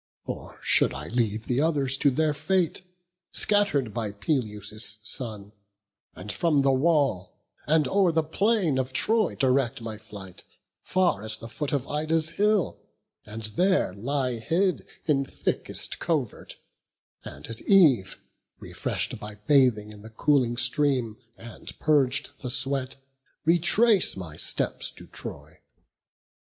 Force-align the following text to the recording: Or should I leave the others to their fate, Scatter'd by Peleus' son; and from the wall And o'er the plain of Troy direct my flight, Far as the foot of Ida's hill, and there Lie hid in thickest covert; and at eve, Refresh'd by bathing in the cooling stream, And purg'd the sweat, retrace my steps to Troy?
Or 0.25 0.57
should 0.63 0.95
I 0.95 1.09
leave 1.09 1.45
the 1.45 1.61
others 1.61 1.95
to 1.97 2.09
their 2.09 2.33
fate, 2.33 2.81
Scatter'd 3.33 3.93
by 3.93 4.11
Peleus' 4.11 4.97
son; 5.03 5.51
and 6.15 6.31
from 6.31 6.63
the 6.63 6.71
wall 6.71 7.35
And 7.67 7.87
o'er 7.87 8.11
the 8.11 8.23
plain 8.23 8.79
of 8.79 8.93
Troy 8.93 9.35
direct 9.35 9.79
my 9.79 9.99
flight, 9.99 10.43
Far 10.81 11.21
as 11.21 11.37
the 11.37 11.47
foot 11.47 11.71
of 11.71 11.87
Ida's 11.87 12.31
hill, 12.31 12.79
and 13.27 13.43
there 13.43 13.93
Lie 13.93 14.39
hid 14.39 14.87
in 15.05 15.23
thickest 15.23 15.99
covert; 15.99 16.55
and 17.23 17.45
at 17.45 17.61
eve, 17.61 18.19
Refresh'd 18.57 19.19
by 19.19 19.35
bathing 19.45 19.91
in 19.91 20.01
the 20.01 20.09
cooling 20.09 20.57
stream, 20.57 21.17
And 21.37 21.77
purg'd 21.77 22.31
the 22.39 22.49
sweat, 22.49 22.95
retrace 23.45 24.17
my 24.17 24.35
steps 24.35 24.89
to 24.97 25.05
Troy? 25.05 25.59